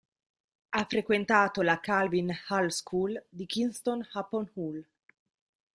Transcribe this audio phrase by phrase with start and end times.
[0.71, 4.83] Ha frequentato la Kelvin Hall School di Kingston upon Hull.